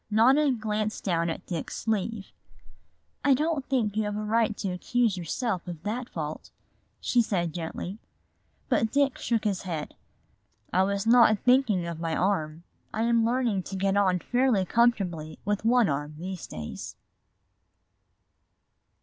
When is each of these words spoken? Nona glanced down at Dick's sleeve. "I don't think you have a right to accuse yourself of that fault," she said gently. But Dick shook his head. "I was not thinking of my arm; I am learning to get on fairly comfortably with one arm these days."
Nona 0.09 0.51
glanced 0.51 1.03
down 1.03 1.29
at 1.29 1.45
Dick's 1.45 1.75
sleeve. 1.77 2.31
"I 3.23 3.35
don't 3.35 3.63
think 3.69 3.95
you 3.95 4.05
have 4.05 4.17
a 4.17 4.23
right 4.23 4.57
to 4.57 4.71
accuse 4.71 5.15
yourself 5.15 5.67
of 5.67 5.83
that 5.83 6.09
fault," 6.09 6.49
she 6.99 7.21
said 7.21 7.53
gently. 7.53 7.99
But 8.67 8.91
Dick 8.91 9.19
shook 9.19 9.43
his 9.43 9.61
head. 9.61 9.93
"I 10.73 10.81
was 10.81 11.05
not 11.05 11.37
thinking 11.37 11.85
of 11.85 11.99
my 11.99 12.15
arm; 12.15 12.63
I 12.91 13.03
am 13.03 13.23
learning 13.23 13.61
to 13.61 13.75
get 13.75 13.95
on 13.95 14.17
fairly 14.17 14.65
comfortably 14.65 15.37
with 15.45 15.63
one 15.65 15.87
arm 15.87 16.15
these 16.17 16.47
days." 16.47 16.95